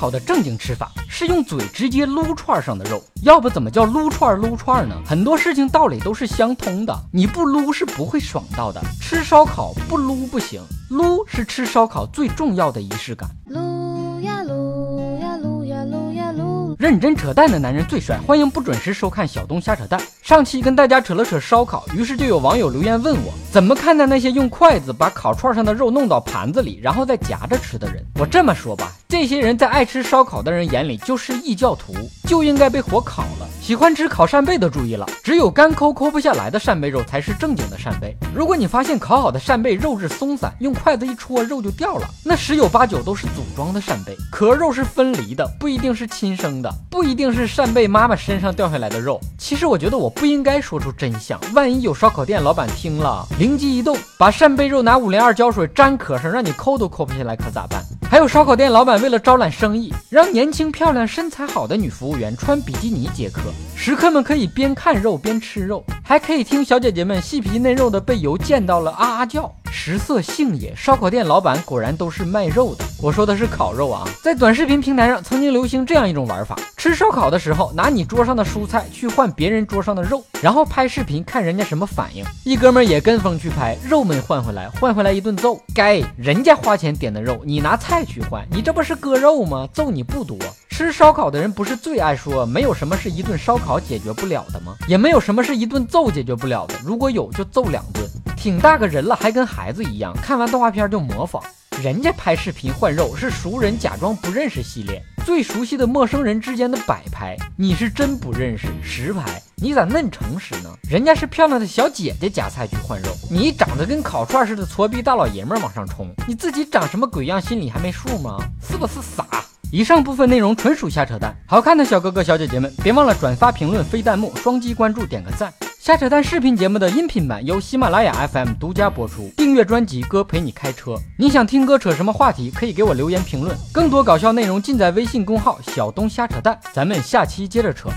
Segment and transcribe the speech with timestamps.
[0.00, 4.94] 烤的正经吃法是用嘴直接撸串上的肉，要不怎么叫撸串撸串呢？
[5.04, 8.80] 很多事情道理都是相通的，你不撸是不会爽到的。
[8.98, 13.28] 吃烧烤不撸不行，撸是吃烧烤最重要的仪式感。
[13.44, 20.00] 撸呀撸呀撸呀撸呀撸，认真扯淡的男人最帅，欢迎不准时收看小东瞎扯淡。
[20.22, 28.02] 上期跟大家扯了扯烧烤，于是就有网友留言问我，怎么看待那些用筷子把烤串上的肉弄到盘子里，然后再夹着吃的人？
[28.14, 31.92] 我这么说吧，这些人在爱吃烧烤的人眼里就是异教徒，
[32.28, 33.48] 就应该被火烤了。
[33.60, 38.16] 喜欢吃烤扇贝的注意了，只有干抠抠不下来的扇贝肉才是正经的扇贝。
[38.32, 49.20] 如果你发现烤好的扇贝肉质松散，用筷子一戳肉就掉了，那十有八九都是组装的扇贝，壳肉是分离的，不一定是亲生的，不一定是扇贝妈妈身上掉下来的肉。
[49.36, 50.08] 其实我觉得我。
[50.20, 57.82] 不应该说出真相，万一有烧烤店老板听了，灵机一动，把扇贝肉拿五零二胶水粘壳上，让你抠都抠不下来，可咋办？
[58.20, 63.40] 还有烧烤店老板为了招揽生意，让年轻漂亮、身材好的女服务员穿比基尼接客，
[63.74, 69.50] 食客们可以边看肉边吃肉，还可以听小姐姐们细皮嫩肉的被油溅到了啊啊叫。
[69.72, 72.84] 食色性也，烧烤店老板果然都是卖肉的。
[73.02, 82.22] 我说的是烤肉啊，在短视频平台上曾经流行这样一种玩法：吃烧烤的时候，拿你桌上的蔬菜去换别人桌上的肉，然后拍视频看人家什么反应。
[82.44, 85.58] 一哥们也跟风去拍，肉没换回来，换回来一顿揍。
[85.74, 89.66] 该人家花钱点的肉，你拿菜去换，你这不是割肉吗？
[89.72, 90.36] 揍你不多。
[90.68, 94.76] 吃烧烤的人不是最爱说没有什么是一顿烧烤解决不了的吗？
[94.86, 98.06] 也没有什么是一顿揍解决不了的，如果有就揍两顿。
[98.36, 101.42] 挺大个人了还跟孩子一样，看完动画片就模仿。
[101.80, 110.70] 人家拍视频换肉是熟人假装不认识系列，最熟悉的陌生人之间的摆拍，你是真不认识实拍，你咋嫩诚实呢？
[110.90, 118.36] 人家是漂亮的小姐姐夹菜去换肉，你长得跟烤串似的矬逼大老爷们往上冲，你自己长什么鬼样心里还没数吗？
[118.62, 119.26] 是不是傻？
[119.72, 125.50] 以上部分内容纯属瞎扯淡，好看的小哥哥小姐姐们别忘了转发、评论、飞弹幕、双击关注、点个赞。
[125.82, 130.90] 瞎扯淡视频节目的音频版由喜马拉雅 FM 独家播出，订阅专辑《哥陪你开车》。
[131.16, 133.56] 你想听哥扯什么话题，可以给我留言评论。
[133.72, 136.60] 更多搞笑内容尽在微信公号“小东瞎扯淡”。
[136.74, 137.88] 咱们下期接着扯。